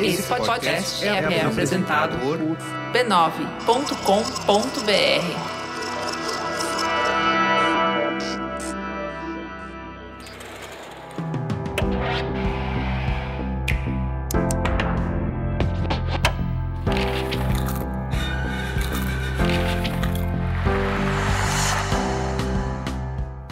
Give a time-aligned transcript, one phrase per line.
[0.00, 2.38] Esse podcast é, é apresentado por
[2.92, 3.94] b9.com.br.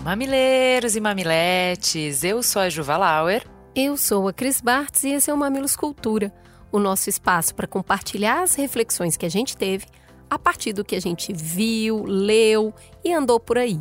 [0.03, 3.52] Mamileiros e mamiletes, eu sou a Juva Lauer.
[3.75, 6.31] Eu sou a Cris Bartz e esse é o Mamilos Cultura,
[6.71, 9.87] o nosso espaço para compartilhar as reflexões que a gente teve
[10.29, 13.81] a partir do que a gente viu, leu e andou por aí.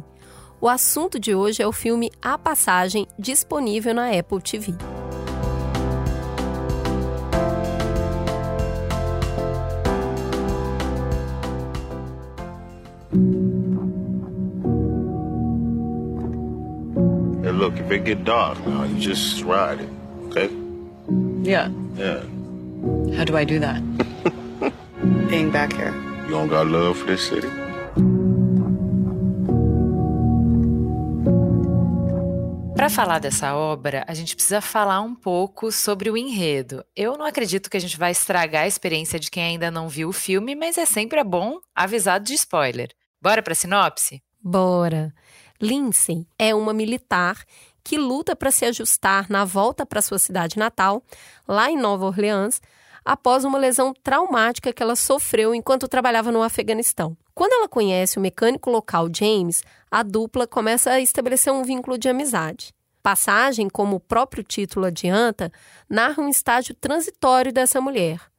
[0.62, 4.74] O assunto de hoje é o filme A Passagem, disponível na Apple TV.
[17.62, 19.90] Look, if it get dark now, you just ride it,
[20.26, 20.50] okay?
[21.44, 21.70] Yeah.
[21.96, 22.24] Yeah.
[23.16, 23.82] How do I do that?
[25.30, 25.94] Being back here.
[26.26, 27.48] You don't got love for this city?
[32.76, 36.84] Para falar dessa obra, a gente precisa falar um pouco sobre o enredo.
[36.96, 40.10] Eu não acredito que a gente vai estragar a experiência de quem ainda não viu
[40.10, 42.90] o filme, mas é sempre bom avisado de spoiler.
[43.22, 44.20] Bora para a sinopse?
[44.44, 45.14] Bora.
[45.62, 47.44] Lindsay é uma militar
[47.84, 51.04] que luta para se ajustar na volta para sua cidade natal,
[51.48, 52.62] lá em Nova Orleans,
[53.06, 57.16] após uma lesão traumática que ela sofreu enquanto trabalhava no Afeganistão.
[57.34, 62.10] Quando ela conhece o mecânico local James, a dupla começa a estabelecer um vínculo de
[62.10, 62.74] amizade.
[63.02, 65.52] Passagem, como o próprio título adianta,
[65.90, 68.31] narra um estágio transitório dessa mulher.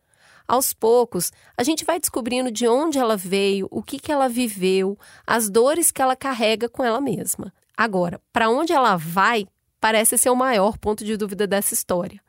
[0.52, 4.98] Aos poucos, a gente vai descobrindo de onde ela veio, o que, que ela viveu,
[5.26, 7.50] as dores que ela carrega com ela mesma.
[7.74, 9.46] Agora, para onde ela vai
[9.80, 12.20] parece ser o maior ponto de dúvida dessa história.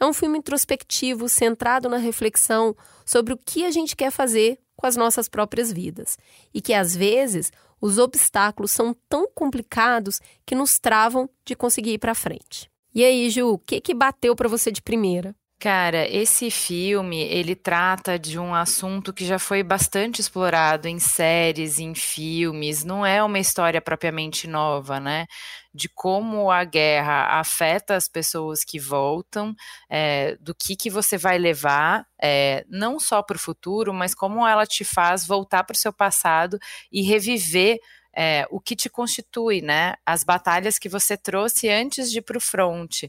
[0.00, 2.74] É um filme introspectivo, centrado na reflexão
[3.06, 6.18] sobre o que a gente quer fazer com as nossas próprias vidas.
[6.52, 11.98] E que, às vezes, os obstáculos são tão complicados que nos travam de conseguir ir
[11.98, 12.68] para frente.
[12.92, 15.36] E aí, Ju, o que, que bateu para você de primeira?
[15.62, 21.78] Cara, esse filme, ele trata de um assunto que já foi bastante explorado em séries,
[21.78, 25.26] em filmes, não é uma história propriamente nova, né?
[25.74, 29.54] De como a guerra afeta as pessoas que voltam,
[29.90, 34.46] é, do que, que você vai levar, é, não só para o futuro, mas como
[34.48, 36.58] ela te faz voltar para o seu passado
[36.90, 37.78] e reviver
[38.14, 39.94] é, o que te constitui, né?
[40.04, 43.04] As batalhas que você trouxe antes de ir para o front.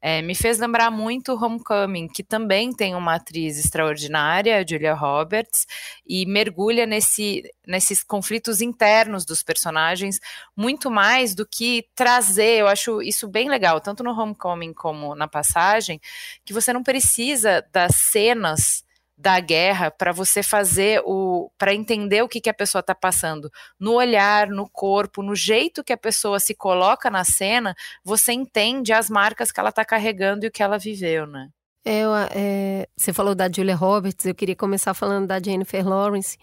[0.00, 5.66] É, me fez lembrar muito Homecoming, que também tem uma atriz extraordinária, Julia Roberts,
[6.06, 10.20] e mergulha nesse, nesses conflitos internos dos personagens
[10.56, 12.60] muito mais do que trazer.
[12.60, 16.00] Eu acho isso bem legal, tanto no Homecoming como na passagem,
[16.44, 18.85] que você não precisa das cenas
[19.16, 23.50] da guerra para você fazer o para entender o que, que a pessoa está passando
[23.80, 28.92] no olhar, no corpo, no jeito que a pessoa se coloca na cena, você entende
[28.92, 31.48] as marcas que ela está carregando e o que ela viveu, né?
[31.84, 32.02] É,
[32.34, 36.36] é, você falou da Julia Roberts, eu queria começar falando da Jennifer Lawrence.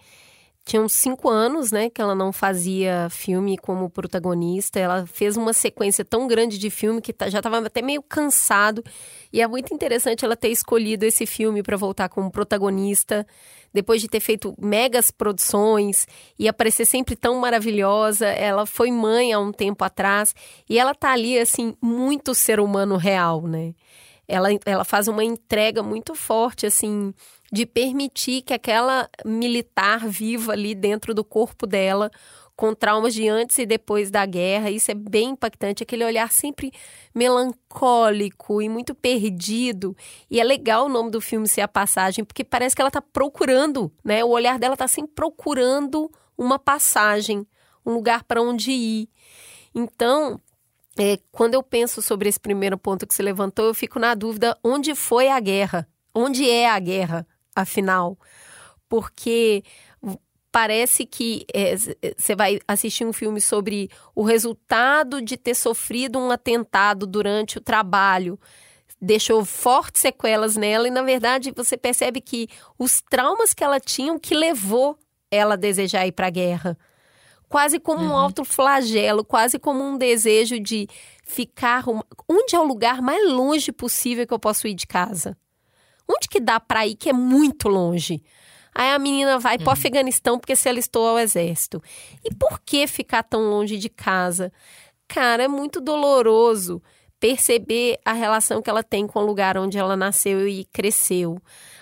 [0.64, 4.80] Tinha uns cinco anos, né, que ela não fazia filme como protagonista.
[4.80, 8.82] Ela fez uma sequência tão grande de filme que tá, já estava até meio cansado.
[9.30, 13.26] E é muito interessante ela ter escolhido esse filme para voltar como protagonista,
[13.74, 16.06] depois de ter feito megas produções
[16.38, 18.26] e aparecer sempre tão maravilhosa.
[18.26, 20.34] Ela foi mãe há um tempo atrás
[20.66, 23.74] e ela tá ali, assim, muito ser humano real, né?
[24.26, 27.12] Ela, ela faz uma entrega muito forte, assim,
[27.54, 32.10] de permitir que aquela militar viva ali dentro do corpo dela,
[32.56, 34.72] com traumas de antes e depois da guerra.
[34.72, 36.72] Isso é bem impactante, aquele olhar sempre
[37.14, 39.96] melancólico e muito perdido.
[40.28, 43.00] E é legal o nome do filme ser a passagem, porque parece que ela está
[43.00, 44.24] procurando, né?
[44.24, 47.46] O olhar dela está sempre procurando uma passagem,
[47.86, 49.08] um lugar para onde ir.
[49.72, 50.40] Então,
[50.98, 54.58] é, quando eu penso sobre esse primeiro ponto que se levantou, eu fico na dúvida
[54.64, 55.88] onde foi a guerra?
[56.12, 57.24] Onde é a guerra?
[57.54, 58.18] Afinal,
[58.88, 59.62] porque
[60.54, 61.44] parece que
[62.16, 67.58] você é, vai assistir um filme sobre o resultado de ter sofrido um atentado durante
[67.58, 68.38] o trabalho.
[69.00, 72.48] Deixou fortes sequelas nela, e na verdade você percebe que
[72.78, 74.96] os traumas que ela tinha, que levou
[75.28, 76.78] ela a desejar ir para a guerra.
[77.48, 78.12] Quase como uhum.
[78.12, 80.88] um autoflagelo, quase como um desejo de
[81.24, 81.84] ficar.
[82.28, 85.36] Onde é o lugar mais longe possível que eu posso ir de casa?
[86.08, 88.22] Onde que dá para ir que é muito longe?
[88.74, 89.72] Aí a menina vai para o uhum.
[89.72, 91.80] Afeganistão porque se alistou ao exército.
[92.24, 94.52] E por que ficar tão longe de casa?
[95.06, 96.82] Cara, é muito doloroso
[97.20, 101.38] perceber a relação que ela tem com o lugar onde ela nasceu e cresceu.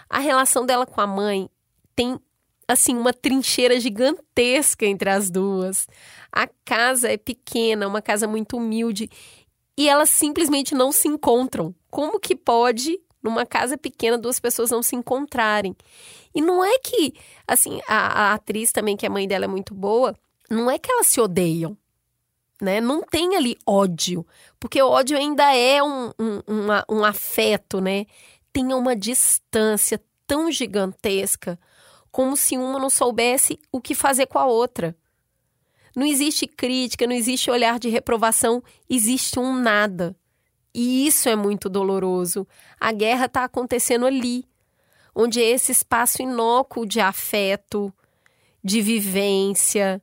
[0.09, 1.49] A relação dela com a mãe
[1.97, 2.21] tem
[2.69, 5.87] assim uma trincheira gigantesca entre as duas.
[6.31, 9.09] A casa é pequena, uma casa muito humilde
[9.77, 11.75] e elas simplesmente não se encontram.
[11.91, 15.77] Como que pode numa casa pequena duas pessoas não se encontrarem?
[16.35, 17.15] E não é que
[17.47, 20.15] assim a, a atriz também que a mãe dela é muito boa,
[20.51, 21.77] não é que elas se odeiam
[22.63, 22.81] né?
[22.81, 24.25] Não tem ali ódio,
[24.61, 28.07] porque ódio ainda é um, um, uma, um afeto, né?
[28.53, 31.59] Tem uma distância tão gigantesca,
[32.13, 34.97] como se uma não soubesse o que fazer com a outra.
[35.95, 40.15] Não existe crítica, não existe olhar de reprovação, existe um nada.
[40.75, 42.47] E isso é muito doloroso.
[42.81, 44.45] A guerra está acontecendo ali,
[45.15, 47.93] onde é esse espaço inócuo de afeto,
[48.65, 50.01] de vivência,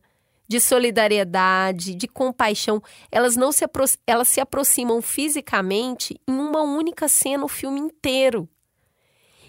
[0.49, 2.81] de solidariedade, de compaixão,
[3.11, 3.63] elas não se,
[4.07, 8.49] elas se aproximam fisicamente em uma única cena o filme inteiro.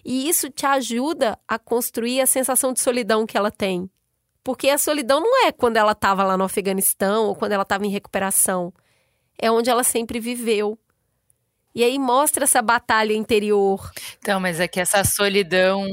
[0.05, 3.91] E isso te ajuda a construir a sensação de solidão que ela tem.
[4.45, 7.87] Porque a solidão não é quando ela estava lá no Afeganistão ou quando ela estava
[7.87, 8.73] em recuperação.
[9.39, 10.79] É onde ela sempre viveu.
[11.75, 13.91] E aí mostra essa batalha interior.
[14.19, 15.87] Então, mas é que essa solidão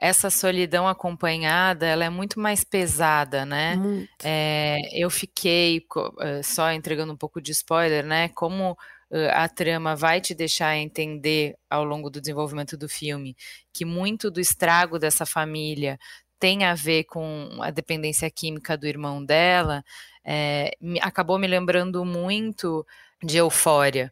[0.00, 3.76] essa solidão acompanhada, ela é muito mais pesada, né?
[4.24, 5.86] É, eu fiquei,
[6.20, 8.28] eh, só entregando um pouco de spoiler, né?
[8.30, 8.76] Como
[9.12, 13.36] eh, a trama vai te deixar entender ao longo do desenvolvimento do filme
[13.74, 15.98] que muito do estrago dessa família
[16.38, 19.84] tem a ver com a dependência química do irmão dela,
[20.24, 20.70] é,
[21.02, 22.86] acabou me lembrando muito
[23.22, 24.10] de Eufória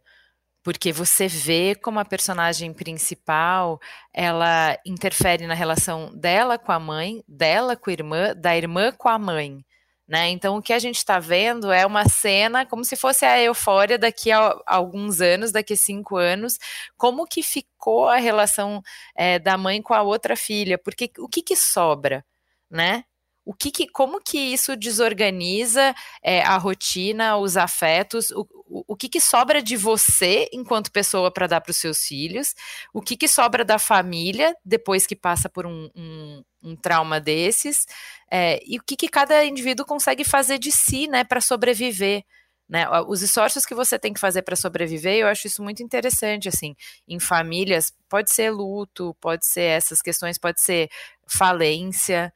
[0.69, 3.81] porque você vê como a personagem principal
[4.13, 9.09] ela interfere na relação dela com a mãe, dela com a irmã, da irmã com
[9.09, 9.65] a mãe.
[10.07, 10.29] Né?
[10.29, 13.97] Então, o que a gente está vendo é uma cena como se fosse a eufória
[13.97, 16.59] daqui a alguns anos, daqui a cinco anos,
[16.99, 18.83] como que ficou a relação
[19.17, 22.23] é, da mãe com a outra filha, porque o que, que sobra,
[22.71, 23.05] né?
[23.49, 29.09] o que, que, como que isso desorganiza é, a rotina, os afetos, o, o, que,
[29.09, 32.55] que sobra de você enquanto pessoa para dar para os seus filhos,
[32.93, 37.87] o que, que sobra da família depois que passa por um, um, um trauma desses,
[38.31, 42.23] é, e o que, que cada indivíduo consegue fazer de si, né, para sobreviver.
[42.69, 46.51] Né, os esforços que você tem que fazer para sobreviver, eu acho isso muito interessante,
[46.51, 46.77] assim,
[47.09, 50.91] em famílias, pode ser luto, pode ser essas questões, pode ser
[51.27, 52.31] falência,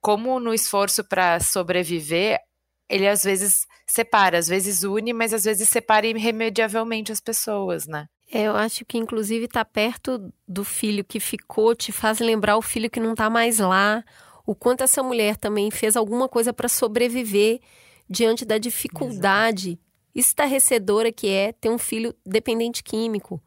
[0.00, 2.38] como no esforço para sobreviver,
[2.90, 8.06] ele às vezes separa, às vezes une, mas às vezes separa irremediavelmente as pessoas, né?
[8.32, 12.56] É, eu acho que inclusive estar tá perto do filho que ficou te faz lembrar
[12.56, 14.04] o filho que não está mais lá,
[14.46, 17.60] o quanto essa mulher também fez alguma coisa para sobreviver
[18.08, 19.82] diante da dificuldade Exato.
[20.14, 23.40] estarrecedora que é ter um filho dependente químico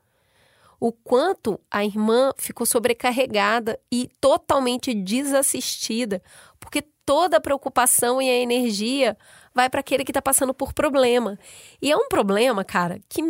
[0.83, 6.21] o quanto a irmã ficou sobrecarregada e totalmente desassistida,
[6.59, 9.17] porque toda a preocupação e a energia
[9.55, 11.39] vai para aquele que está passando por problema.
[11.81, 13.21] E é um problema, cara, que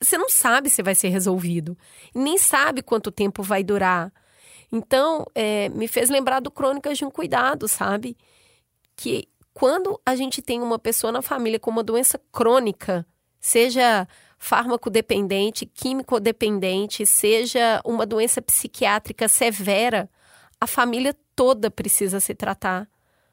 [0.00, 1.78] você não sabe se vai ser resolvido,
[2.12, 4.12] nem sabe quanto tempo vai durar.
[4.72, 8.16] Então, é, me fez lembrar do Crônicas de um Cuidado, sabe?
[8.96, 13.06] Que quando a gente tem uma pessoa na família com uma doença crônica,
[13.38, 14.08] seja
[14.38, 20.08] fármaco dependente, químico dependente, seja uma doença psiquiátrica severa,
[20.60, 22.88] a família toda precisa se tratar.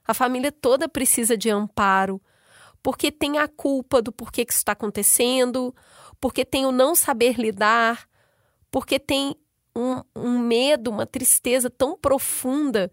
[0.06, 2.22] A família toda precisa de amparo,
[2.82, 5.74] porque tem a culpa do porquê que isso está acontecendo,
[6.20, 8.08] porque tem o não saber lidar,
[8.70, 9.36] porque tem
[9.76, 12.92] um, um medo, uma tristeza tão profunda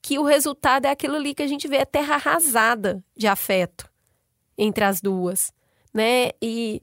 [0.00, 3.90] que o resultado é aquilo ali que a gente vê, a terra arrasada de afeto
[4.56, 5.52] entre as duas,
[5.92, 6.30] né?
[6.42, 6.80] E,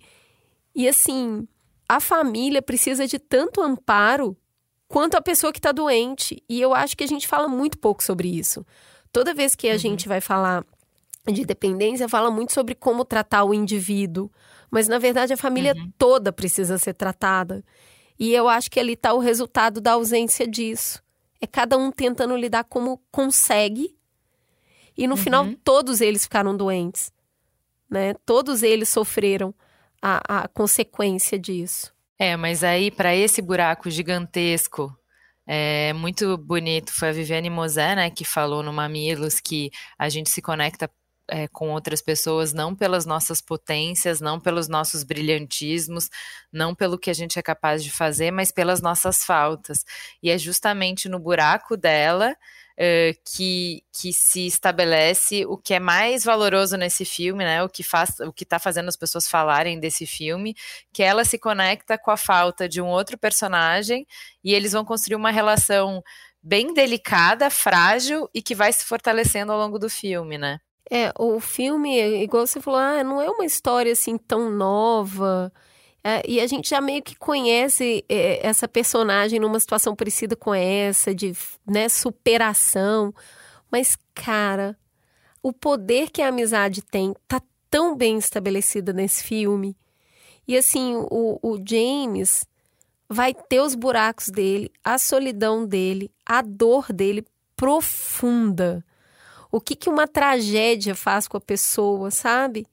[0.75, 1.47] e assim,
[1.87, 4.35] a família precisa de tanto amparo
[4.87, 6.43] quanto a pessoa que está doente.
[6.49, 8.65] E eu acho que a gente fala muito pouco sobre isso.
[9.11, 9.77] Toda vez que a uhum.
[9.77, 10.65] gente vai falar
[11.25, 14.29] de dependência, fala muito sobre como tratar o indivíduo.
[14.69, 15.91] Mas, na verdade, a família uhum.
[15.97, 17.63] toda precisa ser tratada.
[18.19, 21.01] E eu acho que ali está o resultado da ausência disso.
[21.39, 23.95] É cada um tentando lidar como consegue.
[24.97, 25.21] E no uhum.
[25.21, 27.11] final, todos eles ficaram doentes.
[27.89, 28.13] Né?
[28.25, 29.53] Todos eles sofreram
[30.05, 31.91] a, a consequência disso.
[32.19, 34.95] É, mas aí para esse buraco gigantesco
[35.47, 36.93] é muito bonito.
[36.93, 40.89] Foi a Viviane Mosé, né, que falou no Mamilos que a gente se conecta
[41.27, 46.07] é, com outras pessoas não pelas nossas potências, não pelos nossos brilhantismos,
[46.53, 49.83] não pelo que a gente é capaz de fazer, mas pelas nossas faltas.
[50.21, 52.35] E é justamente no buraco dela
[52.79, 57.63] uh, que, que se estabelece o que é mais valoroso nesse filme, né?
[57.63, 60.55] O que faz, o que está fazendo as pessoas falarem desse filme,
[60.93, 64.05] que ela se conecta com a falta de um outro personagem
[64.43, 66.03] e eles vão construir uma relação
[66.41, 70.59] bem delicada, frágil e que vai se fortalecendo ao longo do filme, né?
[70.91, 75.51] É, o filme, igual você falou, ah, não é uma história assim tão nova.
[76.07, 80.53] É, e a gente já meio que conhece é, essa personagem numa situação parecida com
[80.53, 81.33] essa, de
[81.65, 83.11] né, superação.
[83.71, 84.77] Mas, cara,
[85.41, 89.75] o poder que a amizade tem tá tão bem estabelecida nesse filme.
[90.47, 92.45] E assim, o, o James
[93.09, 98.85] vai ter os buracos dele, a solidão dele, a dor dele profunda.
[99.51, 102.67] O que, que uma tragédia faz com a pessoa, sabe?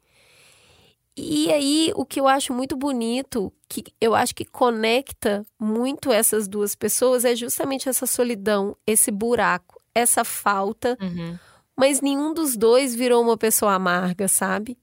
[1.16, 6.48] E aí, o que eu acho muito bonito, que eu acho que conecta muito essas
[6.48, 10.96] duas pessoas, é justamente essa solidão, esse buraco, essa falta.
[11.00, 11.38] Uhum.
[11.76, 14.78] Mas nenhum dos dois virou uma pessoa amarga, sabe?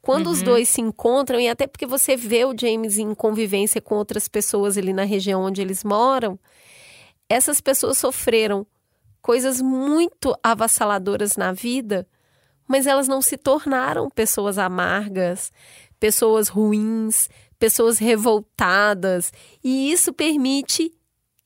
[0.00, 0.32] Quando uhum.
[0.32, 4.28] os dois se encontram, e até porque você vê o James em convivência com outras
[4.28, 6.38] pessoas ali na região onde eles moram,
[7.28, 8.66] essas pessoas sofreram
[9.20, 12.06] coisas muito avassaladoras na vida
[12.66, 15.52] mas elas não se tornaram pessoas amargas,
[15.98, 17.28] pessoas ruins,
[17.58, 20.92] pessoas revoltadas, e isso permite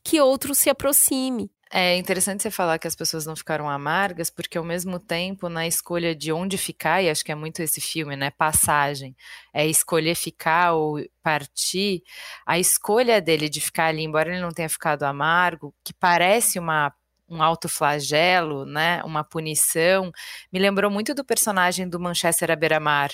[0.03, 1.51] que outro se aproxime.
[1.71, 5.67] É interessante você falar que as pessoas não ficaram amargas, porque ao mesmo tempo, na
[5.67, 8.31] escolha de onde ficar, e acho que é muito esse filme, né?
[8.31, 9.15] Passagem,
[9.53, 12.03] é escolher ficar ou partir.
[12.47, 16.91] A escolha dele de ficar ali, embora ele não tenha ficado amargo, que parece uma
[17.29, 20.11] um autoflagelo, né, uma punição,
[20.53, 23.11] me lembrou muito do personagem do Manchester à beira-mar,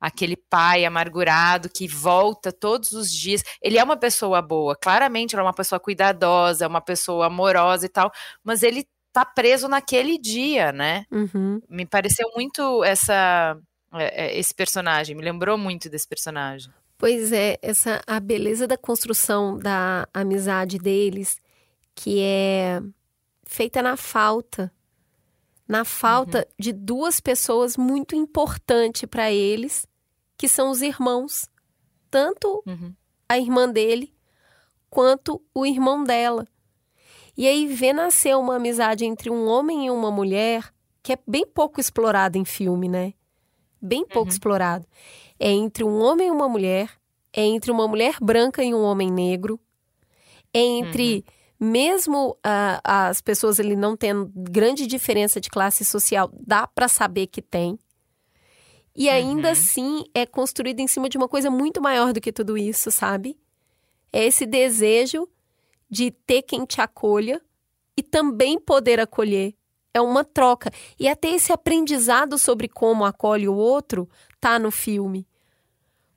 [0.00, 3.42] aquele pai amargurado que volta todos os dias.
[3.62, 7.88] Ele é uma pessoa boa, claramente ele é uma pessoa cuidadosa, uma pessoa amorosa e
[7.88, 8.10] tal,
[8.42, 11.06] mas ele tá preso naquele dia, né?
[11.10, 11.60] Uhum.
[11.68, 13.56] Me pareceu muito essa
[13.94, 16.70] é, é, esse personagem, me lembrou muito desse personagem.
[16.98, 21.38] Pois é, essa a beleza da construção da amizade deles,
[21.94, 22.80] que é
[23.46, 24.72] feita na falta.
[25.66, 26.54] Na falta uhum.
[26.58, 29.86] de duas pessoas muito importantes para eles,
[30.36, 31.48] que são os irmãos.
[32.10, 32.94] Tanto uhum.
[33.28, 34.14] a irmã dele
[34.90, 36.46] quanto o irmão dela.
[37.36, 40.72] E aí vê nascer uma amizade entre um homem e uma mulher
[41.02, 43.12] que é bem pouco explorada em filme, né?
[43.80, 44.32] Bem pouco uhum.
[44.32, 44.86] explorado.
[45.38, 46.90] É entre um homem e uma mulher,
[47.32, 49.58] é entre uma mulher branca e um homem negro,
[50.52, 56.30] é entre uhum mesmo uh, as pessoas ali não tendo grande diferença de classe social,
[56.32, 57.78] dá para saber que tem.
[58.96, 59.52] E ainda uhum.
[59.52, 63.36] assim é construído em cima de uma coisa muito maior do que tudo isso, sabe?
[64.12, 65.28] É esse desejo
[65.90, 67.42] de ter quem te acolha
[67.96, 69.54] e também poder acolher.
[69.92, 70.70] É uma troca.
[70.98, 74.08] E até esse aprendizado sobre como acolhe o outro
[74.40, 75.26] tá no filme.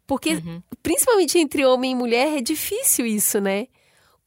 [0.05, 0.61] Porque, uhum.
[0.81, 3.67] principalmente entre homem e mulher, é difícil isso, né?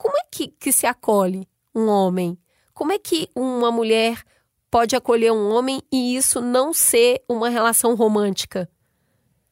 [0.01, 2.39] Como é que, que se acolhe um homem?
[2.73, 4.25] Como é que uma mulher
[4.71, 8.67] pode acolher um homem e isso não ser uma relação romântica?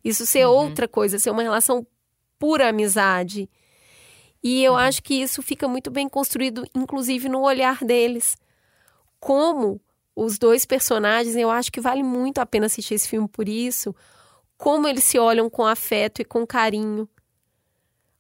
[0.03, 0.55] Isso ser uhum.
[0.55, 1.87] outra coisa, ser uma relação
[2.39, 3.47] pura amizade.
[4.43, 4.79] E eu uhum.
[4.79, 8.35] acho que isso fica muito bem construído, inclusive no olhar deles.
[9.21, 9.79] Como
[10.17, 13.95] os dois personagens, eu acho que vale muito a pena assistir esse filme por isso.
[14.57, 17.07] Como eles se olham com afeto e com carinho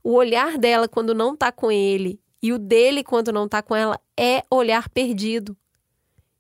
[0.02, 3.74] o olhar dela quando não tá com ele e o dele quando não tá com
[3.74, 5.56] ela é olhar perdido.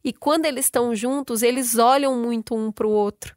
[0.02, 3.36] E quando eles estão juntos, eles olham muito um para o outro.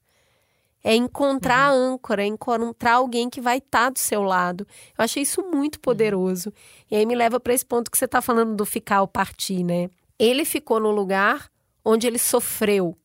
[0.84, 1.78] É encontrar uhum.
[1.78, 4.66] a âncora, é encontrar alguém que vai estar tá do seu lado.
[4.98, 5.82] Eu achei isso muito uhum.
[5.82, 6.50] poderoso.
[6.50, 6.56] Uhum.
[6.92, 9.64] E aí me leva para esse ponto que você está falando do ficar ou partir,
[9.64, 9.90] né?
[10.18, 11.52] Ele ficou no lugar
[11.84, 12.98] onde ele sofreu.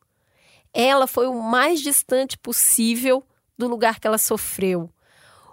[0.73, 3.25] Ela foi o mais distante possível
[3.57, 4.91] do lugar que ela sofreu.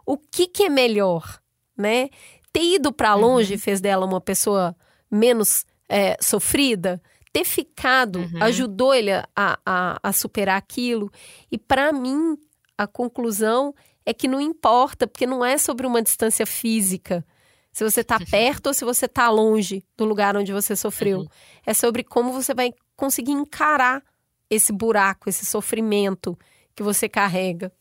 [0.05, 1.41] O que, que é melhor?
[1.77, 2.10] Né?
[2.51, 3.60] Ter ido para longe uhum.
[3.60, 4.75] fez dela uma pessoa
[5.10, 7.01] menos é, sofrida.
[7.32, 8.44] Ter ficado uhum.
[8.44, 11.12] ajudou ele a, a, a superar aquilo.
[11.51, 12.38] E para mim,
[12.77, 13.74] a conclusão
[14.06, 17.25] é que não importa, porque não é sobre uma distância física.
[17.72, 21.20] Se você está perto ou se você está longe do lugar onde você sofreu.
[21.20, 21.27] Uhum.
[21.65, 24.03] É sobre como você vai conseguir encarar
[24.50, 26.38] esse buraco, esse sofrimento
[26.75, 27.72] que você carrega.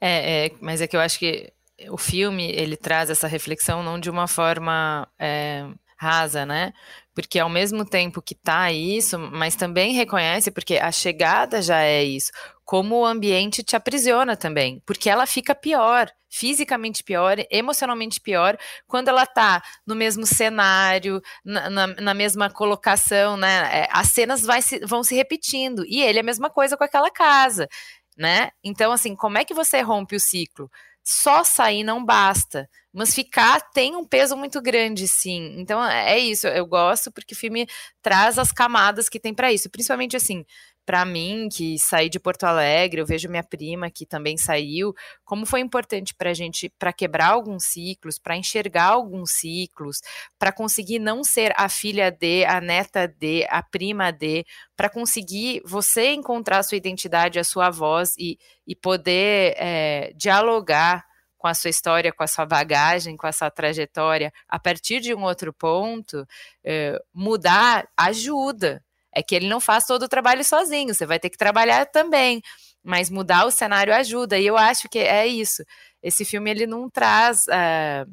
[0.00, 1.52] É, é, mas é que eu acho que
[1.90, 5.66] o filme ele traz essa reflexão não de uma forma é,
[5.96, 6.72] rasa, né?
[7.14, 12.04] Porque ao mesmo tempo que tá isso, mas também reconhece, porque a chegada já é
[12.04, 12.30] isso.
[12.64, 19.08] como o ambiente te aprisiona também, porque ela fica pior, fisicamente pior, emocionalmente pior, quando
[19.08, 23.82] ela tá no mesmo cenário, na, na, na mesma colocação, né?
[23.84, 27.10] É, as cenas se, vão se repetindo, e ele é a mesma coisa com aquela
[27.10, 27.68] casa,
[28.16, 28.50] né?
[28.64, 30.70] Então, assim, como é que você rompe o ciclo?
[31.08, 35.54] Só sair não basta, mas ficar tem um peso muito grande, sim.
[35.60, 37.68] Então é isso, eu gosto porque o filme
[38.02, 40.44] traz as camadas que tem para isso, principalmente assim,
[40.86, 45.44] para mim, que saí de Porto Alegre, eu vejo minha prima que também saiu, como
[45.44, 50.00] foi importante para a gente, para quebrar alguns ciclos, para enxergar alguns ciclos,
[50.38, 55.60] para conseguir não ser a filha de, a neta de, a prima de, para conseguir
[55.66, 61.04] você encontrar a sua identidade, a sua voz e, e poder é, dialogar
[61.36, 65.14] com a sua história, com a sua bagagem, com a sua trajetória, a partir de
[65.14, 66.24] um outro ponto,
[66.64, 68.82] é, mudar ajuda
[69.16, 72.42] é que ele não faz todo o trabalho sozinho, você vai ter que trabalhar também.
[72.84, 75.64] Mas mudar o cenário ajuda, e eu acho que é isso.
[76.02, 77.46] Esse filme ele não traz.
[77.46, 78.12] Uh,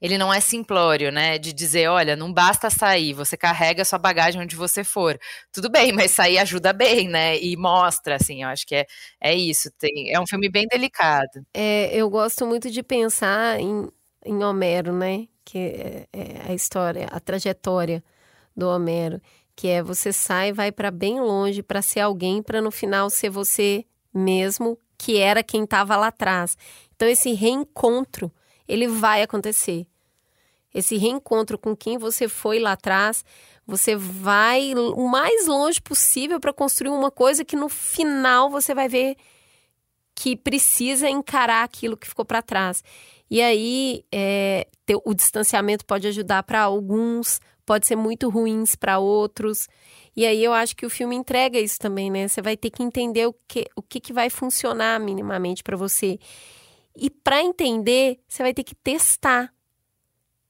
[0.00, 1.38] ele não é simplório, né?
[1.38, 5.18] De dizer, olha, não basta sair, você carrega sua bagagem onde você for.
[5.52, 7.38] Tudo bem, mas sair ajuda bem, né?
[7.38, 8.86] E mostra, assim, eu acho que é,
[9.20, 9.70] é isso.
[9.78, 11.44] Tem, é um filme bem delicado.
[11.52, 13.88] É, eu gosto muito de pensar em,
[14.24, 15.26] em Homero, né?
[15.44, 18.02] Que é, é a história, a trajetória
[18.56, 19.20] do Homero
[19.58, 23.28] que é você sai vai para bem longe para ser alguém para no final ser
[23.28, 23.84] você
[24.14, 26.56] mesmo que era quem estava lá atrás.
[26.94, 28.30] Então esse reencontro,
[28.68, 29.84] ele vai acontecer.
[30.72, 33.24] Esse reencontro com quem você foi lá atrás,
[33.66, 38.88] você vai o mais longe possível para construir uma coisa que no final você vai
[38.88, 39.16] ver
[40.14, 42.84] que precisa encarar aquilo que ficou para trás.
[43.28, 44.68] E aí, é,
[45.04, 49.68] o distanciamento pode ajudar para alguns, pode ser muito ruins para outros.
[50.16, 52.26] E aí eu acho que o filme entrega isso também, né?
[52.26, 56.18] Você vai ter que entender o que, o que, que vai funcionar minimamente para você.
[56.96, 59.52] E para entender, você vai ter que testar.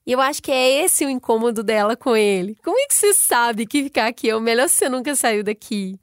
[0.06, 2.56] E eu acho que é esse o incômodo dela com ele.
[2.62, 5.42] Como é que você sabe que ficar aqui é o melhor se você nunca saiu
[5.42, 5.98] daqui?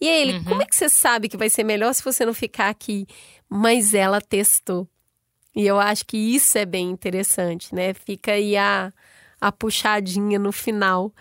[0.00, 0.44] E ele, uhum.
[0.44, 3.06] como é que você sabe que vai ser melhor se você não ficar aqui?
[3.48, 4.88] Mas ela testou.
[5.54, 7.94] E eu acho que isso é bem interessante, né?
[7.94, 8.92] Fica aí a,
[9.42, 11.12] a puxadinha no final.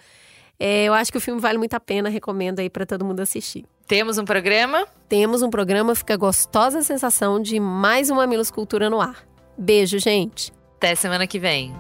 [0.59, 3.19] É, eu acho que o filme vale muito a pena, recomendo aí para todo mundo
[3.19, 3.65] assistir.
[3.87, 4.87] Temos um programa?
[5.09, 9.25] Temos um programa, fica gostosa a sensação de mais uma Milos Cultura no ar.
[9.57, 10.53] Beijo, gente.
[10.77, 11.73] Até semana que vem.